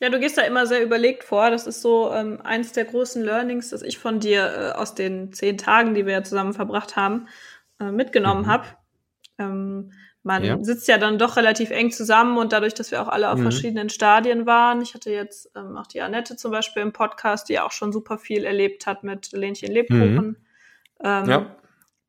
Ja, 0.00 0.08
du 0.08 0.18
gehst 0.18 0.38
da 0.38 0.42
immer 0.42 0.66
sehr 0.66 0.82
überlegt 0.82 1.24
vor. 1.24 1.50
Das 1.50 1.66
ist 1.66 1.82
so 1.82 2.10
ähm, 2.12 2.40
eins 2.42 2.72
der 2.72 2.86
großen 2.86 3.22
Learnings, 3.22 3.68
das 3.68 3.82
ich 3.82 3.98
von 3.98 4.18
dir 4.18 4.72
äh, 4.74 4.78
aus 4.78 4.94
den 4.94 5.32
zehn 5.32 5.58
Tagen, 5.58 5.94
die 5.94 6.06
wir 6.06 6.14
ja 6.14 6.22
zusammen 6.22 6.54
verbracht 6.54 6.96
haben, 6.96 7.28
äh, 7.78 7.92
mitgenommen 7.92 8.42
mhm. 8.42 8.46
habe. 8.46 8.64
Ähm, 9.38 9.92
man 10.22 10.44
ja. 10.44 10.58
sitzt 10.62 10.88
ja 10.88 10.98
dann 10.98 11.18
doch 11.18 11.36
relativ 11.36 11.70
eng 11.70 11.90
zusammen 11.90 12.38
und 12.38 12.52
dadurch, 12.52 12.74
dass 12.74 12.90
wir 12.90 13.00
auch 13.02 13.08
alle 13.08 13.30
auf 13.30 13.38
mhm. 13.38 13.42
verschiedenen 13.42 13.90
Stadien 13.90 14.46
waren. 14.46 14.82
Ich 14.82 14.94
hatte 14.94 15.10
jetzt 15.10 15.50
ähm, 15.54 15.76
auch 15.76 15.86
die 15.86 16.00
Annette 16.00 16.36
zum 16.36 16.50
Beispiel 16.50 16.82
im 16.82 16.92
Podcast, 16.92 17.48
die 17.48 17.60
auch 17.60 17.72
schon 17.72 17.92
super 17.92 18.18
viel 18.18 18.44
erlebt 18.44 18.86
hat 18.86 19.02
mit 19.02 19.32
Lähnchen 19.32 19.72
Lebkuchen. 19.72 20.14
Mhm. 20.14 20.36
Ähm, 21.02 21.30
ja. 21.30 21.56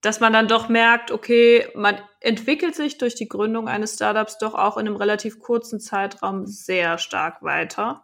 Dass 0.02 0.20
man 0.20 0.34
dann 0.34 0.48
doch 0.48 0.68
merkt, 0.68 1.12
okay, 1.12 1.68
man 1.76 2.00
entwickelt 2.20 2.76
sich 2.76 2.98
durch 2.98 3.16
die 3.16 3.28
Gründung 3.28 3.68
eines 3.68 3.96
Startups 3.96 4.40
doch 4.40 4.56
auch 4.56 4.78
in 4.78 4.88
einem 4.88 4.96
relativ 4.96 5.40
kurzen 5.40 5.80
Zeitraum 5.80 6.48
sehr 6.48 6.98
stark 6.98 7.44
weiter. 7.44 8.04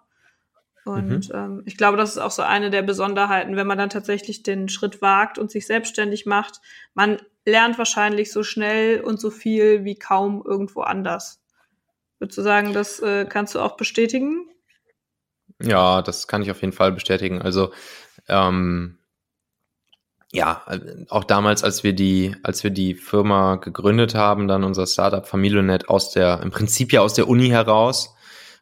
Und 0.86 1.30
mhm. 1.30 1.36
ähm, 1.36 1.64
ich 1.66 1.76
glaube, 1.76 1.98
das 1.98 2.12
ist 2.12 2.18
auch 2.18 2.32
so 2.32 2.44
eine 2.44 2.70
der 2.70 2.82
Besonderheiten, 2.82 3.56
wenn 3.56 3.68
man 3.68 3.78
dann 3.78 3.90
tatsächlich 3.90 4.44
den 4.44 4.70
Schritt 4.70 5.02
wagt 5.02 5.38
und 5.38 5.52
sich 5.52 5.68
selbstständig 5.68 6.26
macht. 6.26 6.62
Man 6.94 7.18
lernt 7.46 7.78
wahrscheinlich 7.78 8.32
so 8.32 8.44
schnell 8.44 9.02
und 9.02 9.20
so 9.20 9.30
viel 9.30 9.84
wie 9.84 9.96
kaum 9.96 10.44
irgendwo 10.46 10.82
anders. 10.82 11.42
Würdest 12.20 12.38
du 12.38 12.42
sagen, 12.42 12.74
das 12.74 13.00
äh, 13.00 13.26
kannst 13.26 13.56
du 13.56 13.60
auch 13.60 13.78
bestätigen? 13.78 14.50
Ja, 15.62 16.02
das 16.02 16.28
kann 16.28 16.42
ich 16.42 16.52
auf 16.52 16.62
jeden 16.62 16.74
Fall 16.74 16.92
bestätigen. 16.92 17.42
Also 17.42 17.72
ähm, 18.28 18.98
ja, 20.34 20.64
auch 21.10 21.24
damals, 21.24 21.64
als 21.64 21.84
wir 21.84 21.94
die, 21.94 22.36
als 22.44 22.64
wir 22.64 22.72
die 22.72 22.96
Firma 22.96 23.56
gegründet 23.56 24.14
haben, 24.14 24.48
dann 24.48 24.64
unser 24.64 24.86
Startup 24.86 25.26
Familionet 25.26 25.90
aus 25.90 26.12
der, 26.12 26.42
im 26.42 26.52
Prinzip 26.52 26.92
ja 26.92 27.02
aus 27.02 27.14
der 27.14 27.28
Uni 27.28 27.48
heraus, 27.48 28.14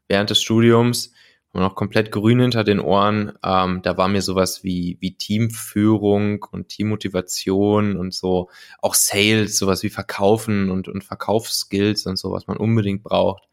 während 0.08 0.30
des 0.30 0.42
Studiums, 0.42 1.12
und 1.56 1.62
noch 1.62 1.76
komplett 1.76 2.12
grün 2.12 2.42
hinter 2.42 2.66
den 2.66 2.82
Ohren. 2.82 3.32
Ähm, 3.42 3.82
da 3.82 3.96
war 3.96 4.10
mir 4.10 4.22
sowas 4.22 4.66
wie, 4.66 4.98
wie 5.00 5.16
Teamführung 5.16 6.44
und 6.52 6.68
Teammotivation 6.68 7.96
und 7.96 8.14
so, 8.14 8.50
auch 8.82 8.94
Sales, 8.94 9.58
sowas 9.58 9.82
wie 9.82 9.90
Verkaufen 9.90 10.70
und, 10.70 10.90
und 10.90 11.06
Verkaufsskills 11.06 12.08
und 12.08 12.18
so, 12.18 12.34
was 12.34 12.48
man 12.48 12.58
unbedingt 12.58 13.04
braucht. 13.04 13.48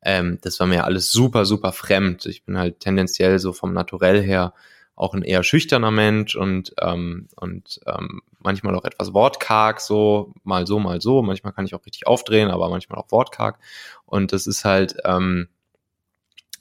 Ähm, 0.00 0.38
das 0.42 0.60
war 0.60 0.68
mir 0.68 0.84
alles 0.84 1.10
super, 1.10 1.44
super 1.44 1.72
fremd. 1.72 2.24
Ich 2.26 2.44
bin 2.44 2.56
halt 2.56 2.78
tendenziell 2.78 3.40
so 3.40 3.52
vom 3.52 3.72
Naturell 3.72 4.22
her 4.22 4.54
auch 4.96 5.14
ein 5.14 5.22
eher 5.22 5.42
schüchterner 5.42 5.90
Mensch 5.90 6.36
und, 6.36 6.74
ähm, 6.80 7.28
und 7.36 7.80
ähm, 7.86 8.20
manchmal 8.38 8.74
auch 8.74 8.84
etwas 8.84 9.14
wortkarg, 9.14 9.80
so 9.80 10.32
mal 10.44 10.66
so, 10.66 10.78
mal 10.78 11.00
so. 11.00 11.22
Manchmal 11.22 11.52
kann 11.52 11.64
ich 11.64 11.74
auch 11.74 11.86
richtig 11.86 12.06
aufdrehen, 12.06 12.50
aber 12.50 12.68
manchmal 12.68 12.98
auch 12.98 13.10
wortkarg. 13.10 13.58
Und 14.04 14.32
das 14.32 14.46
ist 14.46 14.64
halt, 14.64 14.96
ähm, 15.04 15.48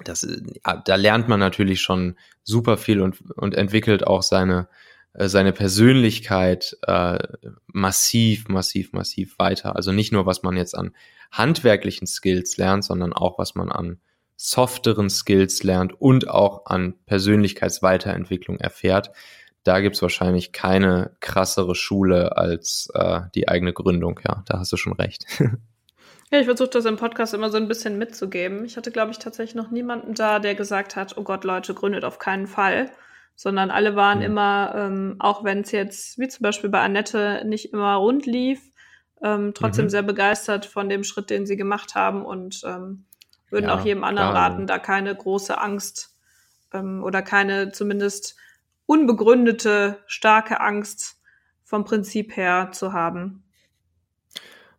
das, 0.03 0.25
da 0.85 0.95
lernt 0.95 1.27
man 1.27 1.39
natürlich 1.39 1.81
schon 1.81 2.16
super 2.44 2.77
viel 2.77 3.02
und, 3.02 3.19
und 3.31 3.55
entwickelt 3.55 4.07
auch 4.07 4.23
seine, 4.23 4.69
äh, 5.13 5.27
seine 5.27 5.52
Persönlichkeit 5.52 6.77
äh, 6.83 7.19
massiv, 7.67 8.47
massiv, 8.47 8.94
massiv 8.94 9.38
weiter. 9.38 9.75
Also 9.75 9.91
nicht 9.91 10.13
nur, 10.13 10.25
was 10.25 10.44
man 10.44 10.55
jetzt 10.55 10.77
an 10.77 10.95
handwerklichen 11.31 12.07
Skills 12.07 12.57
lernt, 12.57 12.85
sondern 12.85 13.13
auch, 13.13 13.38
was 13.38 13.55
man 13.55 13.72
an 13.72 14.00
softeren 14.41 15.09
Skills 15.09 15.63
lernt 15.63 16.01
und 16.01 16.29
auch 16.29 16.65
an 16.65 16.93
Persönlichkeitsweiterentwicklung 17.05 18.57
erfährt. 18.57 19.11
Da 19.63 19.81
gibt's 19.81 20.01
wahrscheinlich 20.01 20.53
keine 20.53 21.11
krassere 21.19 21.75
Schule 21.75 22.37
als 22.37 22.89
äh, 22.93 23.19
die 23.35 23.49
eigene 23.49 23.73
Gründung. 23.73 24.21
Ja, 24.25 24.43
da 24.45 24.59
hast 24.59 24.71
du 24.71 24.77
schon 24.77 24.93
recht. 24.93 25.25
Ja, 26.31 26.37
ich 26.37 26.45
versuche 26.45 26.69
das 26.69 26.85
im 26.85 26.97
Podcast 26.97 27.33
immer 27.33 27.49
so 27.49 27.57
ein 27.57 27.67
bisschen 27.67 27.97
mitzugeben. 27.97 28.63
Ich 28.63 28.77
hatte, 28.77 28.91
glaube 28.91 29.09
ich, 29.09 29.17
tatsächlich 29.17 29.55
noch 29.55 29.71
niemanden 29.71 30.13
da, 30.13 30.37
der 30.37 30.53
gesagt 30.53 30.95
hat, 30.95 31.17
oh 31.17 31.23
Gott, 31.23 31.43
Leute, 31.43 31.73
gründet 31.73 32.05
auf 32.05 32.19
keinen 32.19 32.45
Fall. 32.45 32.91
Sondern 33.35 33.71
alle 33.71 33.95
waren 33.95 34.19
mhm. 34.19 34.25
immer, 34.25 34.73
ähm, 34.75 35.16
auch 35.17 35.44
wenn 35.44 35.61
es 35.61 35.72
jetzt, 35.72 36.19
wie 36.19 36.28
zum 36.28 36.44
Beispiel 36.44 36.69
bei 36.69 36.81
Annette, 36.81 37.41
nicht 37.47 37.73
immer 37.73 37.95
rund 37.95 38.28
lief, 38.28 38.61
ähm, 39.23 39.53
trotzdem 39.55 39.85
mhm. 39.85 39.89
sehr 39.89 40.03
begeistert 40.03 40.67
von 40.67 40.88
dem 40.88 41.03
Schritt, 41.03 41.31
den 41.31 41.47
sie 41.47 41.57
gemacht 41.57 41.95
haben 41.95 42.23
und 42.23 42.61
ähm, 42.63 43.05
würden 43.51 43.67
ja, 43.67 43.75
auch 43.75 43.85
jedem 43.85 44.03
anderen 44.03 44.31
klar. 44.31 44.51
raten, 44.51 44.67
da 44.67 44.79
keine 44.79 45.15
große 45.15 45.59
Angst 45.59 46.15
ähm, 46.73 47.03
oder 47.03 47.21
keine 47.21 47.71
zumindest 47.71 48.35
unbegründete, 48.85 49.99
starke 50.07 50.59
Angst 50.61 51.17
vom 51.63 51.85
Prinzip 51.85 52.35
her 52.35 52.69
zu 52.71 52.93
haben. 52.93 53.43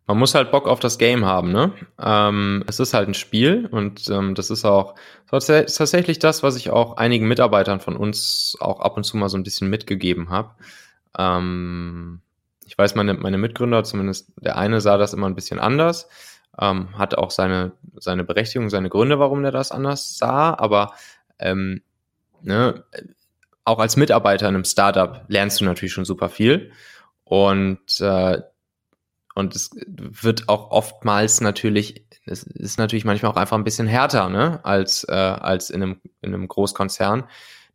Man 0.07 0.17
muss 0.17 0.35
halt 0.35 0.51
Bock 0.51 0.67
auf 0.67 0.81
das 0.81 0.97
Game 0.97 1.23
haben, 1.23 1.53
ne? 1.53 1.71
Ähm, 1.97 2.65
es 2.67 2.81
ist 2.81 2.93
halt 2.93 3.07
ein 3.07 3.13
Spiel 3.13 3.67
und 3.71 4.09
ähm, 4.09 4.35
das 4.35 4.49
ist 4.49 4.65
auch 4.65 4.95
tatsächlich 5.29 6.19
das, 6.19 6.43
was 6.43 6.57
ich 6.57 6.69
auch 6.69 6.97
einigen 6.97 7.29
Mitarbeitern 7.29 7.79
von 7.79 7.95
uns 7.95 8.57
auch 8.59 8.81
ab 8.81 8.97
und 8.97 9.05
zu 9.05 9.15
mal 9.15 9.29
so 9.29 9.37
ein 9.37 9.43
bisschen 9.43 9.69
mitgegeben 9.69 10.29
habe. 10.29 10.55
Ähm, 11.17 12.19
ich 12.65 12.77
weiß, 12.77 12.95
meine, 12.95 13.13
meine 13.13 13.37
Mitgründer, 13.37 13.85
zumindest 13.85 14.33
der 14.37 14.57
eine, 14.57 14.81
sah 14.81 14.97
das 14.97 15.13
immer 15.13 15.27
ein 15.27 15.35
bisschen 15.35 15.59
anders, 15.59 16.09
ähm, 16.59 16.97
hat 16.97 17.15
auch 17.17 17.31
seine, 17.31 17.73
seine 17.95 18.23
Berechtigung, 18.23 18.69
seine 18.69 18.89
Gründe, 18.89 19.19
warum 19.19 19.43
er 19.43 19.51
das 19.51 19.71
anders 19.71 20.17
sah, 20.17 20.53
aber 20.53 20.93
ähm, 21.39 21.81
ne, 22.41 22.83
auch 23.63 23.79
als 23.79 23.95
Mitarbeiter 23.95 24.47
in 24.47 24.55
einem 24.55 24.65
Startup 24.65 25.23
lernst 25.27 25.61
du 25.61 25.65
natürlich 25.65 25.93
schon 25.93 26.05
super 26.05 26.29
viel. 26.29 26.71
Und 27.23 27.99
äh, 28.01 28.41
und 29.33 29.55
es 29.55 29.71
wird 29.87 30.49
auch 30.49 30.71
oftmals 30.71 31.41
natürlich, 31.41 32.05
es 32.25 32.43
ist 32.43 32.77
natürlich 32.77 33.05
manchmal 33.05 33.31
auch 33.31 33.37
einfach 33.37 33.57
ein 33.57 33.63
bisschen 33.63 33.87
härter, 33.87 34.29
ne, 34.29 34.59
als, 34.63 35.05
äh, 35.07 35.13
als 35.13 35.69
in 35.69 35.81
einem, 35.81 36.01
in 36.21 36.33
einem 36.33 36.47
Großkonzern. 36.47 37.25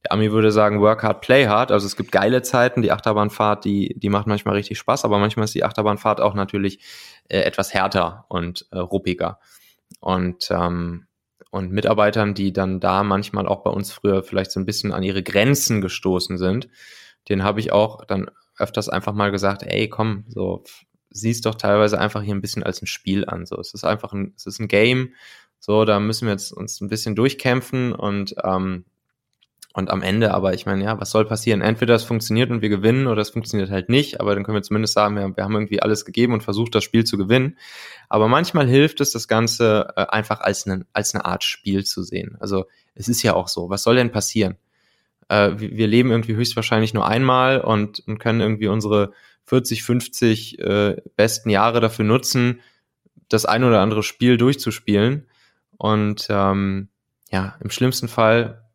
Der 0.05 0.13
Ami 0.13 0.31
würde 0.33 0.53
sagen, 0.53 0.81
work 0.81 1.03
hard, 1.03 1.21
play 1.21 1.47
hard. 1.47 1.73
Also 1.73 1.87
es 1.87 1.97
gibt 1.97 2.13
geile 2.13 2.43
Zeiten, 2.43 2.83
die 2.83 2.93
Achterbahnfahrt, 2.93 3.65
die, 3.65 3.95
die 3.99 4.09
macht 4.09 4.27
manchmal 4.27 4.55
richtig 4.55 4.79
Spaß, 4.79 5.05
aber 5.05 5.19
manchmal 5.19 5.45
ist 5.45 5.55
die 5.55 5.65
Achterbahnfahrt 5.65 6.21
auch 6.21 6.35
natürlich 6.35 6.81
äh, 7.29 7.41
etwas 7.41 7.75
härter 7.75 8.25
und 8.29 8.67
äh, 8.71 8.79
ruppiger. 8.79 9.41
Und, 10.01 10.49
ähm, 10.51 11.07
und 11.51 11.73
Mitarbeitern, 11.73 12.35
die 12.35 12.53
dann 12.53 12.81
da 12.81 13.03
manchmal 13.03 13.47
auch 13.49 13.63
bei 13.63 13.71
uns 13.71 13.93
früher 13.93 14.23
vielleicht 14.23 14.51
so 14.51 14.61
ein 14.61 14.67
bisschen 14.67 14.93
an 14.93 15.03
ihre 15.03 15.23
Grenzen 15.23 15.81
gestoßen 15.81 16.39
sind, 16.39 16.69
den 17.29 17.43
habe 17.43 17.61
ich 17.61 17.73
auch 17.73 18.05
dann 18.05 18.31
öfters 18.59 18.89
einfach 18.89 19.13
mal 19.13 19.31
gesagt, 19.31 19.63
ey, 19.63 19.89
komm, 19.89 20.25
so 20.29 20.63
siehst 21.11 21.47
doch 21.47 21.55
teilweise 21.55 21.99
einfach 21.99 22.23
hier 22.23 22.35
ein 22.35 22.41
bisschen 22.41 22.63
als 22.63 22.83
ein 22.83 22.87
Spiel 22.87 23.25
an. 23.27 23.47
So, 23.47 23.59
es 23.59 23.75
ist 23.75 23.85
einfach 23.85 24.13
ein, 24.13 24.35
es 24.37 24.47
ist 24.47 24.61
ein 24.61 24.69
Game. 24.69 25.15
So, 25.59 25.85
da 25.85 25.99
müssen 25.99 26.27
wir 26.27 26.33
jetzt 26.33 26.53
uns 26.53 26.81
ein 26.81 26.89
bisschen 26.89 27.15
durchkämpfen 27.15 27.93
und 27.93 28.35
ähm, 28.45 28.85
und 29.77 29.91
am 29.91 30.01
Ende, 30.01 30.33
aber 30.33 30.55
ich 30.55 30.65
meine, 30.65 30.83
ja, 30.83 30.99
was 30.99 31.11
soll 31.11 31.27
passieren? 31.27 31.61
Entweder 31.61 31.95
es 31.95 32.03
funktioniert 32.03 32.51
und 32.51 32.63
wir 32.63 32.71
gewinnen 32.71 33.07
oder 33.07 33.21
es 33.21 33.29
funktioniert 33.29 33.71
halt 33.71 33.91
nicht, 33.91 34.21
aber 34.21 34.35
dann 34.35 34.43
können 34.43 34.57
wir 34.57 34.63
zumindest 34.63 34.95
sagen, 34.95 35.17
wir, 35.17 35.37
wir 35.37 35.45
haben 35.45 35.53
irgendwie 35.53 35.83
alles 35.83 36.07
gegeben 36.07 36.33
und 36.33 36.43
versucht, 36.43 36.75
das 36.75 36.83
Spiel 36.83 37.05
zu 37.05 37.19
gewinnen. 37.19 37.59
Aber 38.09 38.27
manchmal 38.27 38.67
hilft 38.67 39.03
es, 39.03 39.11
das 39.11 39.29
Ganze 39.29 39.93
äh, 39.95 40.07
einfach 40.07 40.41
als 40.41 40.67
eine, 40.67 40.87
als 40.95 41.15
eine 41.15 41.27
Art 41.27 41.45
Spiel 41.45 41.85
zu 41.85 42.03
sehen. 42.03 42.39
Also 42.41 42.65
es 42.95 43.09
ist 43.09 43.23
ja 43.23 43.35
auch 43.35 43.49
so, 43.49 43.69
was 43.69 43.83
soll 43.83 43.97
denn 43.97 44.11
passieren? 44.11 44.57
Äh, 45.29 45.51
wir 45.59 45.87
leben 45.87 46.11
irgendwie 46.11 46.37
höchstwahrscheinlich 46.37 46.95
nur 46.95 47.07
einmal 47.07 47.61
und, 47.61 48.03
und 48.07 48.19
können 48.19 48.41
irgendwie 48.41 48.69
unsere 48.69 49.13
40, 49.45 49.83
50 49.83 50.59
äh, 50.59 50.97
besten 51.17 51.51
Jahre 51.51 51.81
dafür 51.81 52.07
nutzen, 52.07 52.61
das 53.29 53.45
ein 53.45 53.63
oder 53.63 53.83
andere 53.83 54.03
Spiel 54.03 54.39
durchzuspielen. 54.39 55.27
Und 55.77 56.29
ähm, 56.31 56.89
ja, 57.31 57.57
im 57.61 57.69
schlimmsten 57.69 58.09
Fall 58.09 58.66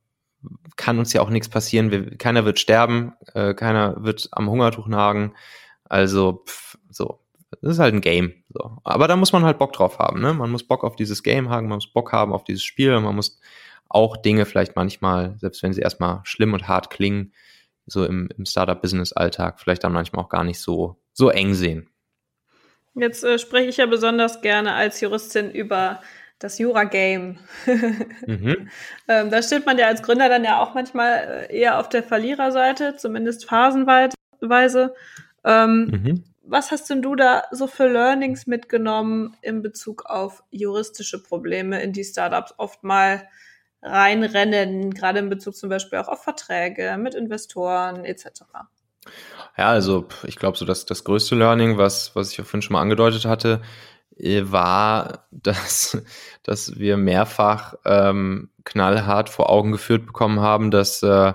kann 0.76 1.00
uns 1.00 1.14
ja 1.14 1.22
auch 1.22 1.30
nichts 1.30 1.50
passieren. 1.50 1.92
Wir, 1.92 2.18
keiner 2.18 2.46
wird 2.46 2.60
sterben, 2.60 3.14
äh, 3.34 3.54
keiner 3.54 4.04
wird 4.04 4.30
am 4.32 4.50
Hungertuch 4.50 4.88
nagen. 4.88 5.34
Also 5.86 6.44
pff, 6.48 6.78
so, 6.90 7.20
das 7.62 7.74
ist 7.74 7.80
halt 7.80 7.94
ein 7.94 8.02
Game. 8.02 8.34
So. 8.50 8.78
Aber 8.84 9.08
da 9.08 9.16
muss 9.16 9.34
man 9.34 9.44
halt 9.44 9.60
Bock 9.60 9.74
drauf 9.74 10.00
haben. 10.00 10.22
Ne? 10.22 10.34
Man 10.34 10.52
muss 10.52 10.66
Bock 10.66 10.84
auf 10.84 10.96
dieses 10.96 11.24
Game 11.24 11.50
haben, 11.50 11.68
man 11.68 11.78
muss 11.78 11.92
Bock 11.92 12.12
haben 12.12 12.34
auf 12.34 12.44
dieses 12.44 12.64
Spiel, 12.64 13.00
man 13.00 13.16
muss 13.16 13.40
auch 13.90 14.18
Dinge 14.18 14.46
vielleicht 14.46 14.76
manchmal, 14.76 15.38
selbst 15.40 15.62
wenn 15.64 15.74
sie 15.74 15.82
erstmal 15.82 16.22
schlimm 16.24 16.54
und 16.54 16.68
hart 16.68 16.90
klingen, 16.90 17.34
so 17.86 18.06
im, 18.06 18.30
im 18.38 18.46
Startup-Business-Alltag 18.46 19.60
vielleicht 19.60 19.84
dann 19.84 19.92
manchmal 19.92 20.24
auch 20.24 20.30
gar 20.30 20.44
nicht 20.44 20.60
so, 20.60 21.02
so 21.14 21.30
eng 21.30 21.54
sehen. 21.54 21.90
Jetzt 22.94 23.24
äh, 23.24 23.38
spreche 23.38 23.70
ich 23.70 23.78
ja 23.78 23.86
besonders 23.86 24.42
gerne 24.42 24.74
als 24.74 25.02
Juristin 25.02 25.52
über 25.52 26.00
das 26.44 26.58
Jura-Game. 26.58 27.38
mhm. 28.26 28.70
ähm, 29.08 29.30
da 29.30 29.42
steht 29.42 29.66
man 29.66 29.78
ja 29.78 29.88
als 29.88 30.02
Gründer 30.02 30.30
dann 30.30 30.44
ja 30.44 30.62
auch 30.62 30.74
manchmal 30.74 31.48
äh, 31.50 31.60
eher 31.60 31.80
auf 31.80 31.90
der 31.90 32.04
Verliererseite, 32.04 32.96
zumindest 32.98 33.48
phasenweise. 33.48 34.96
Ähm, 35.44 35.86
mhm. 35.86 36.24
Was 36.44 36.72
hast 36.72 36.90
denn 36.90 37.02
du 37.02 37.16
da 37.16 37.44
so 37.52 37.68
für 37.68 37.88
Learnings 37.88 38.48
mitgenommen 38.48 39.38
in 39.42 39.62
Bezug 39.62 40.06
auf 40.06 40.44
juristische 40.50 41.22
Probleme, 41.22 41.82
in 41.82 41.94
die 41.94 42.04
Startups 42.04 42.54
oft 42.58 42.84
mal 42.84 43.28
reinrennen, 43.84 44.94
gerade 44.94 45.20
in 45.20 45.30
Bezug 45.30 45.56
zum 45.56 45.70
Beispiel 45.70 46.00
auch 46.00 46.08
auf 46.08 46.24
Verträge 46.24 46.98
mit 47.00 47.16
Investoren 47.16 48.06
etc. 48.06 48.44
Ja, 49.58 49.70
also 49.70 50.08
ich 50.24 50.36
glaube, 50.36 50.58
so 50.58 50.66
dass 50.66 50.86
das 50.86 51.04
größte 51.04 51.36
Learning, 51.36 51.78
was, 51.78 52.16
was 52.16 52.32
ich 52.32 52.42
auch 52.42 52.46
vorhin 52.46 52.62
schon 52.62 52.74
mal 52.74 52.82
angedeutet 52.82 53.26
hatte, 53.26 53.62
war, 54.24 55.26
dass, 55.32 55.98
dass 56.44 56.78
wir 56.78 56.98
mehrfach 56.98 57.76
ähm, 57.86 58.50
knallhart 58.64 59.30
vor 59.30 59.50
Augen 59.50 59.72
geführt 59.72 60.06
bekommen 60.06 60.40
haben, 60.40 60.72
dass, 60.72 61.02
äh, 61.04 61.34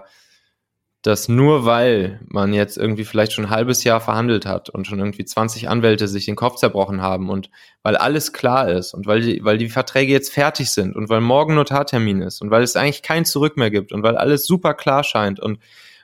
dass 1.03 1.29
nur 1.29 1.65
weil 1.65 2.21
man 2.27 2.53
jetzt 2.53 2.77
irgendwie 2.77 3.05
vielleicht 3.05 3.33
schon 3.33 3.47
ein 3.47 3.51
halbes 3.51 3.85
Jahr 3.85 4.01
verhandelt 4.01 4.45
hat 4.45 4.71
und 4.71 4.87
schon 4.87 4.99
irgendwie 4.99 5.25
20 5.25 5.69
Anwälte 5.69 6.09
sich 6.09 6.27
den 6.27 6.37
Kopf 6.37 6.57
zerbrochen 6.57 7.01
haben 7.01 7.31
und 7.31 7.51
weil 7.83 7.97
alles 7.97 8.33
klar 8.33 8.69
ist 8.69 8.93
und 8.93 9.07
weil 9.07 9.21
die, 9.21 9.45
weil 9.45 9.59
die 9.59 9.69
Verträge 9.69 10.13
jetzt 10.13 10.33
fertig 10.33 10.71
sind 10.71 10.97
und 10.97 11.09
weil 11.09 11.21
morgen 11.21 11.55
Notartermin 11.55 12.23
ist 12.23 12.43
und 12.43 12.51
weil 12.51 12.63
es 12.63 12.77
eigentlich 12.77 13.03
kein 13.03 13.25
Zurück 13.25 13.57
mehr 13.57 13.71
gibt 13.71 13.93
und 13.93 14.03
weil 14.03 14.17
alles 14.17 14.47
super 14.47 14.75
klar 14.75 15.05
scheint 15.05 15.39
und, 15.39 15.61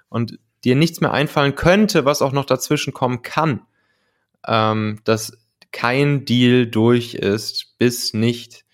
und 0.09 0.39
dir 0.65 0.77
nichts 0.77 1.01
mehr 1.01 1.13
einfallen 1.13 1.57
könnte, 1.57 2.05
was 2.05 2.23
auch 2.23 2.33
noch 2.33 2.45
dazwischen 2.45 2.93
kommen 2.93 3.23
kann, 3.23 3.63
ähm, 4.47 5.01
dass 5.05 5.37
kein 5.73 6.25
Deal 6.25 6.67
durch 6.67 7.15
ist, 7.15 7.77
bis 7.79 8.15
nicht 8.15 8.65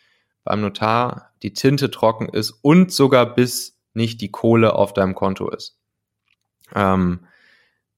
beim 0.44 0.60
Notar 0.60 1.32
die 1.42 1.52
Tinte 1.52 1.90
trocken 1.90 2.28
ist 2.28 2.50
und 2.62 2.92
sogar 2.92 3.34
bis 3.34 3.78
nicht 3.94 4.20
die 4.20 4.30
Kohle 4.30 4.74
auf 4.74 4.92
deinem 4.92 5.14
Konto 5.14 5.48
ist. 5.50 5.78
Ähm, 6.74 7.20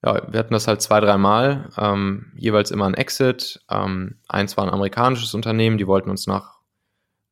ja, 0.02 0.32
wir 0.32 0.38
hatten 0.38 0.54
das 0.54 0.66
halt 0.66 0.80
zwei, 0.80 1.00
dreimal, 1.00 1.70
ähm, 1.76 2.32
jeweils 2.36 2.70
immer 2.70 2.86
ein 2.86 2.94
Exit. 2.94 3.60
Ähm, 3.70 4.18
eins 4.28 4.56
war 4.56 4.64
ein 4.64 4.72
amerikanisches 4.72 5.34
Unternehmen, 5.34 5.78
die 5.78 5.86
wollten 5.86 6.10
uns 6.10 6.26
nach, 6.26 6.60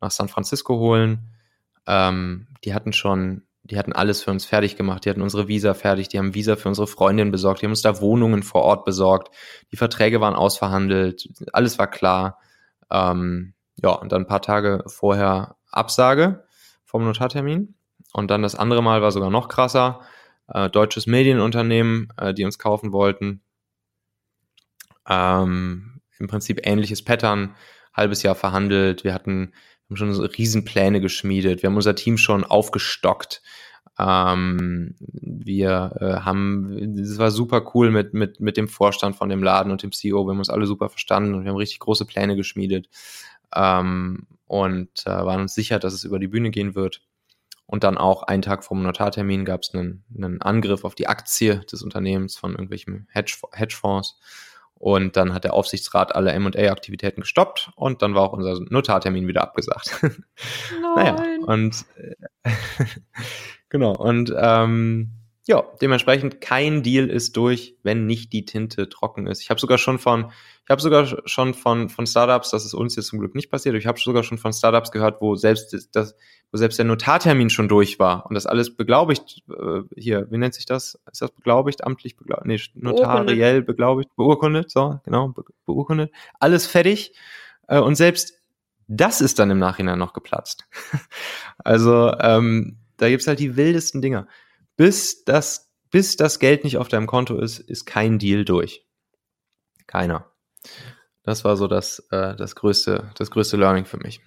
nach 0.01 0.11
San 0.11 0.29
Francisco 0.29 0.79
holen. 0.79 1.31
Ähm, 1.87 2.49
die 2.65 2.75
hatten 2.75 2.93
schon 2.93 3.43
die 3.71 3.79
hatten 3.79 3.93
alles 3.93 4.23
für 4.23 4.31
uns 4.31 4.45
fertig 4.45 4.77
gemacht. 4.77 5.05
Die 5.05 5.11
hatten 5.11 5.23
unsere 5.23 5.49
Visa 5.49 5.75
fertig, 5.75 6.09
die 6.09 6.19
haben 6.19 6.35
Visa 6.35 6.57
für 6.57 6.69
unsere 6.69 6.87
Freundin 6.87 7.31
besorgt, 7.31 7.61
die 7.61 7.67
haben 7.67 7.73
uns 7.73 7.83
da 7.83 8.01
Wohnungen 8.01 8.43
vor 8.43 8.63
Ort 8.63 8.85
besorgt. 8.85 9.35
Die 9.73 9.77
Verträge 9.77 10.21
waren 10.21 10.35
ausverhandelt, 10.35 11.29
alles 11.53 11.79
war 11.79 11.89
klar. 11.89 12.39
Ähm, 12.91 13.55
ja, 13.77 13.91
und 13.91 14.13
dann 14.13 14.23
ein 14.23 14.27
paar 14.27 14.43
Tage 14.43 14.83
vorher 14.87 15.57
Absage 15.71 16.45
vom 16.85 17.05
Notartermin. 17.05 17.75
Und 18.13 18.31
dann 18.31 18.43
das 18.43 18.55
andere 18.55 18.83
Mal 18.83 19.03
war 19.03 19.13
sogar 19.13 19.31
noch 19.31 19.49
krasser. 19.49 20.01
Äh, 20.49 20.71
deutsches 20.71 21.07
Medienunternehmen, 21.07 22.13
äh, 22.17 22.33
die 22.33 22.45
uns 22.45 22.59
kaufen 22.59 22.93
wollten. 22.93 23.43
Ähm, 25.07 26.01
Im 26.19 26.27
Prinzip 26.27 26.67
ähnliches 26.67 27.05
Pattern, 27.05 27.55
halbes 27.93 28.23
Jahr 28.23 28.35
verhandelt. 28.35 29.05
Wir 29.05 29.13
hatten 29.13 29.53
haben 29.89 29.97
schon 29.97 30.13
so 30.13 30.23
Riesenpläne 30.23 31.01
geschmiedet. 31.01 31.63
Wir 31.63 31.69
haben 31.69 31.77
unser 31.77 31.95
Team 31.95 32.19
schon 32.19 32.45
aufgestockt. 32.45 33.43
Ähm, 33.99 34.95
wir 35.01 35.97
äh, 36.01 36.25
haben, 36.25 36.97
es 36.99 37.19
war 37.19 37.31
super 37.31 37.71
cool 37.75 37.91
mit, 37.91 38.15
mit, 38.15 38.39
mit 38.41 38.57
dem 38.57 38.69
Vorstand 38.69 39.17
von 39.17 39.29
dem 39.29 39.43
Laden 39.43 39.73
und 39.73 39.83
dem 39.83 39.93
CEO. 39.93 40.25
Wir 40.27 40.31
haben 40.31 40.39
uns 40.39 40.51
alle 40.51 40.67
super 40.67 40.89
verstanden 40.89 41.35
und 41.35 41.45
wir 41.45 41.51
haben 41.51 41.57
richtig 41.57 41.81
große 41.81 42.05
Pläne 42.05 42.37
geschmiedet. 42.37 42.89
Ähm, 43.55 44.27
und 44.47 45.07
äh, 45.07 45.11
waren 45.11 45.43
uns 45.43 45.55
sicher, 45.55 45.79
dass 45.79 45.95
es 45.95 46.05
über 46.05 46.19
die 46.19 46.29
Bühne 46.29 46.51
gehen 46.51 46.75
wird. 46.75 47.03
Und 47.67 47.85
dann 47.85 47.99
auch 47.99 48.23
einen 48.23 48.43
Tag 48.43 48.65
vor 48.65 48.77
dem 48.77 48.85
Notartermin 48.85 49.45
gab 49.45 49.63
es 49.63 49.75
einen, 49.75 50.05
einen 50.17 50.41
Angriff 50.41 50.85
auf 50.85 50.95
die 50.95 51.07
Aktie 51.07 51.61
des 51.71 51.83
Unternehmens 51.83 52.37
von 52.37 52.53
irgendwelchen 52.53 53.07
Hedge, 53.11 53.37
Hedgefonds. 53.53 54.19
Und 54.79 55.17
dann 55.17 55.35
hat 55.35 55.45
der 55.45 55.55
Aufsichtsrat 55.55 56.15
alle 56.15 56.31
M&A-Aktivitäten 56.33 57.23
gestoppt 57.23 57.71
und 57.75 58.01
dann 58.01 58.15
war 58.15 58.23
auch 58.23 58.33
unser 58.33 58.61
Notartermin 58.71 59.27
wieder 59.27 59.43
abgesagt. 59.43 59.99
Nein. 60.03 60.15
naja, 60.95 61.17
und 61.47 61.85
äh, 61.97 62.51
genau, 63.69 63.93
und 63.97 64.33
ähm, 64.37 65.18
ja, 65.49 65.65
dementsprechend 65.81 66.43
kein 66.43 66.83
Deal 66.83 67.09
ist 67.09 67.35
durch, 67.35 67.75
wenn 67.83 68.05
nicht 68.05 68.35
die 68.35 68.45
Tinte 68.45 68.91
trocken 68.91 69.27
ist. 69.27 69.41
Ich 69.41 69.49
habe 69.49 69.59
sogar 69.59 69.79
schon 69.79 69.99
von, 69.99 70.31
ich 70.65 70.69
habe 70.69 70.83
sogar 70.83 71.07
schon 71.25 71.55
von 71.55 71.89
von 71.89 72.07
Startups, 72.07 72.51
das 72.51 72.67
ist 72.67 72.75
uns 72.75 72.97
jetzt 72.97 73.07
zum 73.07 73.19
Glück 73.19 73.35
nicht 73.35 73.51
passiert, 73.51 73.75
ich 73.75 73.87
habe 73.87 73.99
sogar 73.99 74.23
schon 74.25 74.37
von 74.37 74.53
Startups 74.53 74.91
gehört, 74.91 75.23
wo 75.23 75.37
selbst 75.37 75.89
das, 75.93 76.15
wo 76.53 76.59
selbst 76.59 76.79
der 76.79 76.85
Notartermin 76.85 77.49
schon 77.49 77.67
durch 77.67 77.99
war 77.99 78.27
und 78.27 78.35
das 78.35 78.45
alles 78.45 78.77
beglaubigt 78.77 79.43
äh, 79.49 79.81
hier, 79.97 80.31
wie 80.31 80.37
nennt 80.37 80.53
sich 80.53 80.67
das? 80.67 81.01
Ist 81.11 81.23
das 81.23 81.31
beglaubigt, 81.31 81.83
amtlich 81.83 82.19
beglaubigt, 82.19 82.47
nee, 82.47 82.83
notariell 82.83 83.63
beglaubigt, 83.63 84.15
beurkundet, 84.17 84.71
so 84.71 85.01
genau, 85.03 85.29
be 85.29 85.45
beurkundet, 85.65 86.13
alles 86.39 86.67
fertig 86.67 87.15
äh, 87.69 87.81
und 87.81 87.95
selbst 87.95 88.35
das 88.87 89.23
ist 89.23 89.39
dann 89.39 89.51
im 89.51 89.59
Nachhinein 89.59 89.99
noch 89.99 90.13
geplatzt. 90.13 90.67
also 91.65 92.13
ähm, 92.21 92.77
da 92.99 93.09
gibt's 93.09 93.27
halt 93.27 93.39
die 93.39 93.57
wildesten 93.57 94.03
Dinger 94.03 94.27
bis 94.79 95.25
das, 95.25 95.71
bis 95.91 96.17
das 96.17 96.39
Geld 96.39 96.65
nicht 96.65 96.79
auf 96.79 96.89
deinem 96.89 97.07
Konto 97.07 97.39
ist, 97.39 97.59
ist 97.59 97.85
kein 97.85 98.19
Deal 98.19 98.47
durch. 98.47 98.87
Keiner. 99.87 100.31
Das 101.25 101.45
war 101.45 101.57
so 101.57 101.67
das, 101.67 101.99
äh, 102.11 102.35
das, 102.37 102.55
größte, 102.55 103.11
das 103.17 103.31
größte 103.31 103.59
Learning 103.59 103.85
für 103.85 103.99
mich. 103.99 104.23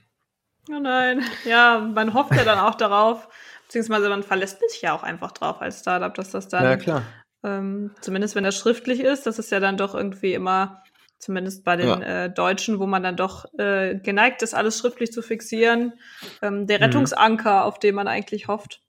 Oh 0.70 0.80
nein, 0.80 1.24
ja, 1.46 1.80
man 1.80 2.14
hofft 2.14 2.36
ja 2.36 2.44
dann 2.44 2.60
auch 2.60 2.76
darauf, 2.76 3.28
beziehungsweise 3.64 4.10
man 4.10 4.22
verlässt 4.22 4.60
sich 4.70 4.82
ja 4.82 4.94
auch 4.94 5.04
einfach 5.04 5.32
drauf 5.32 5.62
als 5.62 5.80
Startup, 5.80 6.14
dass 6.14 6.30
das 6.30 6.48
dann, 6.48 6.64
ja, 6.64 6.78
klar. 6.78 7.04
Ähm, 7.44 7.92
zumindest 8.02 8.36
wenn 8.36 8.44
das 8.44 8.56
schriftlich 8.56 9.00
ist, 9.00 9.26
das 9.26 9.40
ist 9.40 9.52
ja 9.52 9.60
dann 9.60 9.78
doch 9.78 9.96
irgendwie 9.96 10.34
immer, 10.34 10.84
zumindest 11.18 11.64
bei 11.64 11.78
den 11.78 11.88
ja. 11.88 12.26
äh, 12.26 12.30
Deutschen, 12.30 12.78
wo 12.78 12.86
man 12.86 13.02
dann 13.02 13.16
doch 13.16 13.46
äh, 13.58 13.96
geneigt 13.96 14.44
ist, 14.44 14.54
alles 14.54 14.78
schriftlich 14.78 15.12
zu 15.12 15.22
fixieren, 15.22 15.94
ähm, 16.42 16.68
der. 16.68 16.82
Rettungsanker, 16.82 17.62
mhm. 17.62 17.64
auf 17.64 17.80
den 17.80 17.96
man 17.96 18.08
eigentlich 18.08 18.48
hofft. 18.48 18.82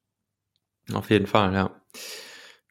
Auf 0.92 1.10
jeden 1.10 1.26
Fall, 1.26 1.54
ja. 1.54 1.70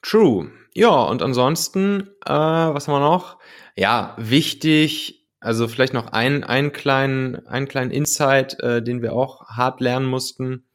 True. 0.01 0.51
Ja, 0.73 1.03
und 1.03 1.21
ansonsten, 1.21 2.09
äh, 2.25 2.29
was 2.29 2.87
haben 2.87 2.95
wir 2.95 2.99
noch? 2.99 3.37
Ja, 3.75 4.15
wichtig, 4.17 5.27
also 5.39 5.67
vielleicht 5.67 5.93
noch 5.93 6.07
ein, 6.07 6.43
einen 6.43 6.71
kleinen, 6.71 7.45
einen 7.47 7.67
kleinen 7.67 7.91
Insight, 7.91 8.59
äh, 8.61 8.81
den 8.81 9.01
wir 9.01 9.13
auch 9.13 9.47
hart 9.49 9.81
lernen 9.81 10.05
mussten. 10.05 10.65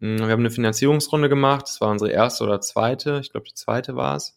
Hm, 0.00 0.18
wir 0.18 0.28
haben 0.28 0.40
eine 0.40 0.50
Finanzierungsrunde 0.50 1.28
gemacht, 1.28 1.66
das 1.66 1.80
war 1.80 1.90
unsere 1.90 2.10
erste 2.10 2.44
oder 2.44 2.60
zweite, 2.60 3.18
ich 3.20 3.32
glaube 3.32 3.46
die 3.46 3.54
zweite 3.54 3.96
war 3.96 4.16
es. 4.16 4.36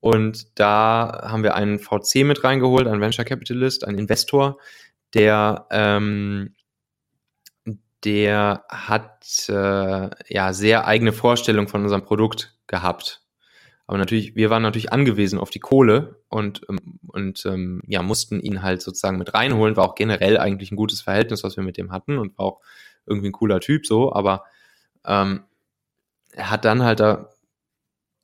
Und 0.00 0.58
da 0.58 1.22
haben 1.24 1.44
wir 1.44 1.54
einen 1.54 1.78
VC 1.78 2.24
mit 2.24 2.42
reingeholt, 2.42 2.88
einen 2.88 3.00
Venture 3.00 3.24
Capitalist, 3.24 3.86
einen 3.86 3.98
Investor, 3.98 4.58
der 5.14 5.66
ähm, 5.70 6.54
der 8.04 8.64
hat 8.68 9.48
äh, 9.48 10.10
ja 10.28 10.52
sehr 10.52 10.86
eigene 10.86 11.12
Vorstellungen 11.12 11.68
von 11.68 11.82
unserem 11.82 12.04
Produkt 12.04 12.56
gehabt. 12.66 13.22
Aber 13.86 13.98
natürlich, 13.98 14.34
wir 14.36 14.50
waren 14.50 14.62
natürlich 14.62 14.92
angewiesen 14.92 15.38
auf 15.38 15.50
die 15.50 15.60
Kohle 15.60 16.22
und, 16.28 16.62
ähm, 16.68 16.98
und 17.08 17.44
ähm, 17.46 17.82
ja, 17.86 18.02
mussten 18.02 18.40
ihn 18.40 18.62
halt 18.62 18.82
sozusagen 18.82 19.18
mit 19.18 19.34
reinholen. 19.34 19.76
War 19.76 19.84
auch 19.84 19.94
generell 19.94 20.38
eigentlich 20.38 20.72
ein 20.72 20.76
gutes 20.76 21.02
Verhältnis, 21.02 21.44
was 21.44 21.56
wir 21.56 21.64
mit 21.64 21.76
dem 21.76 21.92
hatten 21.92 22.18
und 22.18 22.38
war 22.38 22.46
auch 22.46 22.60
irgendwie 23.06 23.28
ein 23.28 23.32
cooler 23.32 23.60
Typ 23.60 23.86
so, 23.86 24.12
aber 24.12 24.44
ähm, 25.04 25.44
er 26.32 26.50
hat 26.50 26.64
dann 26.64 26.82
halt 26.82 27.00
da, 27.00 27.30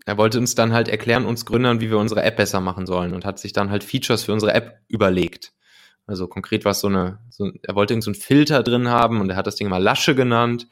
er 0.07 0.17
wollte 0.17 0.39
uns 0.39 0.55
dann 0.55 0.73
halt 0.73 0.89
erklären, 0.89 1.27
uns 1.27 1.45
Gründern, 1.45 1.81
wie 1.81 1.91
wir 1.91 1.99
unsere 1.99 2.23
App 2.23 2.37
besser 2.37 2.61
machen 2.61 2.87
sollen 2.87 3.13
und 3.13 3.25
hat 3.25 3.39
sich 3.39 3.53
dann 3.53 3.71
halt 3.71 3.85
Features 3.85 4.25
für 4.25 4.33
unsere 4.33 4.55
App 4.55 4.81
überlegt. 4.89 5.53
Also 6.09 6.27
konkret 6.27 6.65
war 6.65 6.73
es 6.73 6.81
so 6.81 6.89
eine, 6.89 7.19
so, 7.29 7.53
er 7.63 7.75
wollte 7.75 7.93
irgend 7.93 8.03
so 8.03 8.11
einen 8.11 8.21
Filter 8.21 8.63
drin 8.63 8.89
haben 8.89 9.21
und 9.21 9.29
er 9.29 9.37
hat 9.37 9.47
das 9.47 9.57
Ding 9.57 9.69
mal 9.69 9.83
Lasche 9.83 10.15
genannt 10.15 10.67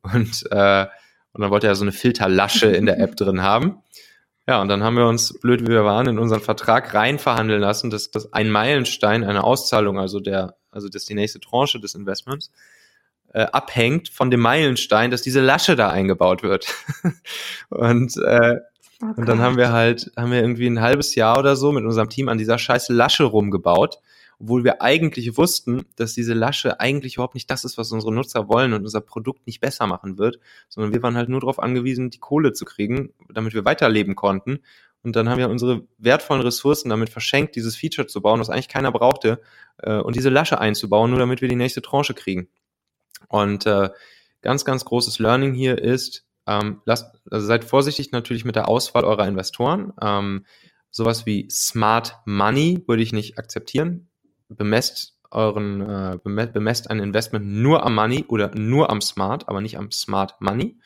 und, 0.00 0.50
äh, 0.50 0.86
und 1.32 1.42
dann 1.42 1.50
wollte 1.50 1.66
er 1.66 1.74
so 1.74 1.84
eine 1.84 1.92
Filterlasche 1.92 2.68
in 2.68 2.86
der 2.86 2.98
App 2.98 3.14
drin 3.16 3.42
haben. 3.42 3.82
Ja, 4.48 4.62
und 4.62 4.68
dann 4.68 4.82
haben 4.82 4.96
wir 4.96 5.06
uns, 5.06 5.38
blöd 5.40 5.60
wie 5.60 5.72
wir 5.72 5.84
waren, 5.84 6.08
in 6.08 6.18
unseren 6.18 6.40
Vertrag 6.40 6.94
rein 6.94 7.18
verhandeln 7.18 7.60
lassen, 7.60 7.90
dass 7.90 8.10
das 8.10 8.32
ein 8.32 8.50
Meilenstein 8.50 9.24
eine 9.24 9.44
Auszahlung, 9.44 9.98
also 9.98 10.20
der, 10.20 10.56
also 10.70 10.88
das 10.88 11.04
die 11.04 11.14
nächste 11.14 11.38
Tranche 11.38 11.78
des 11.78 11.94
Investments, 11.94 12.50
äh, 13.34 13.42
abhängt 13.42 14.08
von 14.08 14.30
dem 14.30 14.40
Meilenstein, 14.40 15.10
dass 15.10 15.20
diese 15.20 15.42
Lasche 15.42 15.76
da 15.76 15.90
eingebaut 15.90 16.42
wird. 16.42 16.66
und, 17.68 18.16
äh, 18.16 18.56
oh 19.02 19.06
und 19.16 19.28
dann 19.28 19.40
haben 19.40 19.58
wir 19.58 19.70
halt, 19.70 20.12
haben 20.16 20.32
wir 20.32 20.40
irgendwie 20.40 20.66
ein 20.66 20.80
halbes 20.80 21.14
Jahr 21.14 21.38
oder 21.38 21.56
so 21.56 21.72
mit 21.72 21.84
unserem 21.84 22.08
Team 22.08 22.30
an 22.30 22.38
dieser 22.38 22.56
scheiß 22.56 22.88
Lasche 22.88 23.24
rumgebaut 23.24 23.98
obwohl 24.40 24.64
wir 24.64 24.82
eigentlich 24.82 25.36
wussten, 25.36 25.84
dass 25.96 26.14
diese 26.14 26.34
Lasche 26.34 26.78
eigentlich 26.80 27.14
überhaupt 27.14 27.34
nicht 27.34 27.50
das 27.50 27.64
ist, 27.64 27.76
was 27.76 27.90
unsere 27.90 28.12
Nutzer 28.12 28.48
wollen 28.48 28.72
und 28.72 28.82
unser 28.82 29.00
Produkt 29.00 29.46
nicht 29.46 29.60
besser 29.60 29.86
machen 29.86 30.16
wird, 30.16 30.38
sondern 30.68 30.92
wir 30.92 31.02
waren 31.02 31.16
halt 31.16 31.28
nur 31.28 31.40
darauf 31.40 31.58
angewiesen, 31.58 32.10
die 32.10 32.18
Kohle 32.18 32.52
zu 32.52 32.64
kriegen, 32.64 33.12
damit 33.28 33.54
wir 33.54 33.64
weiterleben 33.64 34.14
konnten. 34.14 34.60
Und 35.02 35.16
dann 35.16 35.28
haben 35.28 35.38
wir 35.38 35.48
unsere 35.48 35.86
wertvollen 35.98 36.42
Ressourcen 36.42 36.88
damit 36.88 37.08
verschenkt, 37.08 37.56
dieses 37.56 37.76
Feature 37.76 38.06
zu 38.06 38.20
bauen, 38.20 38.40
was 38.40 38.50
eigentlich 38.50 38.68
keiner 38.68 38.92
brauchte, 38.92 39.40
äh, 39.78 39.96
und 39.96 40.14
diese 40.16 40.28
Lasche 40.28 40.60
einzubauen, 40.60 41.10
nur 41.10 41.18
damit 41.18 41.40
wir 41.40 41.48
die 41.48 41.56
nächste 41.56 41.82
Tranche 41.82 42.14
kriegen. 42.14 42.48
Und 43.28 43.66
äh, 43.66 43.90
ganz, 44.42 44.64
ganz 44.64 44.84
großes 44.84 45.18
Learning 45.18 45.54
hier 45.54 45.78
ist, 45.78 46.24
ähm, 46.46 46.80
lasst, 46.84 47.14
also 47.30 47.46
seid 47.46 47.64
vorsichtig 47.64 48.12
natürlich 48.12 48.44
mit 48.44 48.56
der 48.56 48.68
Auswahl 48.68 49.04
eurer 49.04 49.26
Investoren. 49.26 49.92
Ähm, 50.00 50.46
sowas 50.90 51.26
wie 51.26 51.48
Smart 51.50 52.16
Money 52.24 52.82
würde 52.86 53.02
ich 53.02 53.12
nicht 53.12 53.38
akzeptieren 53.38 54.07
bemesst 54.48 55.18
euren, 55.30 55.80
äh, 55.80 56.18
bemesst 56.22 56.90
ein 56.90 57.00
Investment 57.00 57.46
nur 57.46 57.84
am 57.84 57.94
Money 57.94 58.24
oder 58.28 58.54
nur 58.54 58.90
am 58.90 59.00
Smart, 59.00 59.48
aber 59.48 59.60
nicht 59.60 59.78
am 59.78 59.90
Smart 59.90 60.40
Money. 60.40 60.78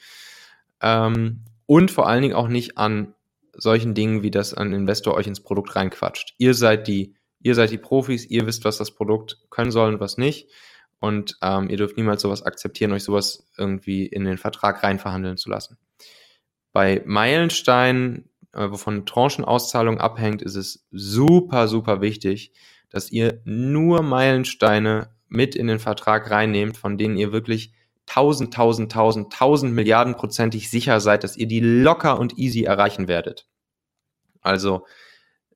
Ähm, 0.80 1.44
und 1.66 1.90
vor 1.90 2.08
allen 2.08 2.22
Dingen 2.22 2.34
auch 2.34 2.48
nicht 2.48 2.76
an 2.76 3.14
solchen 3.54 3.94
Dingen, 3.94 4.22
wie 4.22 4.30
das 4.30 4.54
ein 4.54 4.72
Investor 4.72 5.14
euch 5.14 5.26
ins 5.26 5.40
Produkt 5.40 5.76
reinquatscht. 5.76 6.34
Ihr 6.38 6.54
seid 6.54 6.88
die, 6.88 7.14
Ihr 7.42 7.54
seid 7.54 7.70
die 7.70 7.78
Profis, 7.78 8.28
ihr 8.30 8.46
wisst, 8.46 8.64
was 8.64 8.78
das 8.78 8.92
Produkt 8.92 9.38
können 9.50 9.72
soll 9.72 9.94
und 9.94 10.00
was 10.00 10.16
nicht. 10.16 10.48
Und 11.00 11.36
ähm, 11.42 11.68
ihr 11.68 11.76
dürft 11.76 11.96
niemals 11.96 12.22
sowas 12.22 12.44
akzeptieren, 12.44 12.92
euch 12.92 13.02
sowas 13.02 13.48
irgendwie 13.58 14.06
in 14.06 14.24
den 14.24 14.38
Vertrag 14.38 14.84
reinverhandeln 14.84 15.36
zu 15.36 15.50
lassen. 15.50 15.76
Bei 16.72 17.02
Meilensteinen, 17.04 18.30
äh, 18.52 18.70
wovon 18.70 19.04
Tranchenauszahlung 19.04 19.98
abhängt, 19.98 20.42
ist 20.42 20.54
es 20.54 20.86
super, 20.92 21.66
super 21.66 22.00
wichtig, 22.00 22.52
dass 22.92 23.10
ihr 23.10 23.40
nur 23.44 24.02
Meilensteine 24.02 25.10
mit 25.28 25.54
in 25.56 25.66
den 25.66 25.78
Vertrag 25.78 26.30
reinnehmt, 26.30 26.76
von 26.76 26.98
denen 26.98 27.16
ihr 27.16 27.32
wirklich 27.32 27.72
tausend, 28.06 28.52
tausend, 28.52 28.92
tausend, 28.92 29.32
tausend 29.32 29.74
Milliarden 29.74 30.14
prozentig 30.14 30.70
sicher 30.70 31.00
seid, 31.00 31.24
dass 31.24 31.36
ihr 31.36 31.46
die 31.46 31.60
locker 31.60 32.18
und 32.18 32.38
easy 32.38 32.64
erreichen 32.64 33.08
werdet. 33.08 33.48
Also 34.40 34.86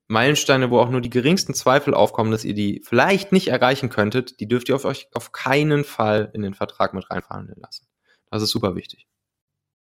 Meilensteine, 0.08 0.70
wo 0.70 0.78
auch 0.78 0.88
nur 0.88 1.00
die 1.00 1.10
geringsten 1.10 1.52
Zweifel 1.52 1.92
aufkommen, 1.92 2.30
dass 2.30 2.44
ihr 2.44 2.54
die 2.54 2.80
vielleicht 2.84 3.32
nicht 3.32 3.48
erreichen 3.48 3.90
könntet, 3.90 4.40
die 4.40 4.46
dürft 4.46 4.68
ihr 4.68 4.76
auf 4.76 4.84
euch 4.84 5.08
auf 5.14 5.32
keinen 5.32 5.84
Fall 5.84 6.30
in 6.32 6.42
den 6.42 6.54
Vertrag 6.54 6.94
mit 6.94 7.10
reinverhandeln 7.10 7.60
lassen. 7.60 7.86
Das 8.30 8.42
ist 8.42 8.50
super 8.50 8.76
wichtig. 8.76 9.06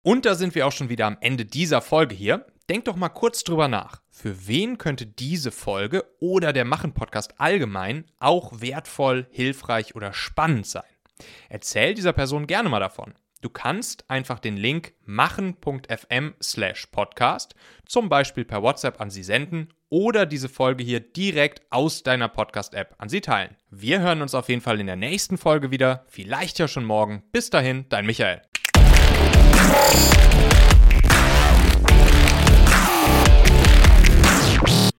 Und 0.01 0.25
da 0.25 0.36
sind 0.36 0.56
wir 0.56 0.66
auch 0.66 0.72
schon 0.72 0.89
wieder 0.89 1.06
am 1.06 1.18
Ende 1.22 1.46
dieser 1.46 1.82
Folge 1.82 2.16
hier. 2.16 2.46
Denkt 2.69 2.89
doch 2.89 2.97
mal 2.97 3.07
kurz 3.07 3.45
drüber 3.45 3.69
nach. 3.69 4.01
Für 4.09 4.45
wen 4.47 4.77
könnte 4.77 5.05
diese 5.05 5.51
Folge 5.51 6.03
oder 6.19 6.51
der 6.51 6.65
Machen-Podcast 6.65 7.39
allgemein 7.39 8.03
auch 8.19 8.59
wertvoll, 8.59 9.25
hilfreich 9.31 9.95
oder 9.95 10.12
spannend 10.12 10.67
sein? 10.67 10.83
Erzähl 11.47 11.93
dieser 11.93 12.12
Person 12.12 12.45
gerne 12.45 12.67
mal 12.67 12.81
davon. 12.81 13.13
Du 13.39 13.50
kannst 13.50 14.09
einfach 14.09 14.39
den 14.39 14.57
Link 14.57 14.93
machen.fm 15.05 16.33
slash 16.41 16.88
podcast 16.88 17.55
zum 17.86 18.09
Beispiel 18.09 18.43
per 18.43 18.62
WhatsApp 18.63 19.00
an 19.00 19.12
sie 19.12 19.24
senden 19.24 19.69
oder 19.88 20.25
diese 20.25 20.50
Folge 20.50 20.83
hier 20.83 21.00
direkt 21.00 21.62
aus 21.69 22.03
deiner 22.03 22.27
Podcast-App 22.27 22.95
an 22.97 23.07
sie 23.07 23.21
teilen. 23.21 23.55
Wir 23.69 24.01
hören 24.01 24.21
uns 24.21 24.36
auf 24.36 24.50
jeden 24.50 24.62
Fall 24.62 24.81
in 24.81 24.88
der 24.88 24.97
nächsten 24.97 25.38
Folge 25.38 25.71
wieder, 25.71 26.03
vielleicht 26.09 26.59
ja 26.59 26.67
schon 26.67 26.83
morgen. 26.83 27.24
Bis 27.31 27.50
dahin, 27.50 27.86
dein 27.88 28.05
Michael. 28.05 28.41